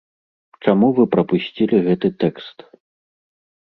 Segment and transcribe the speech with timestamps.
[0.63, 2.57] Чаму вы прапусцілі гэты тэкст?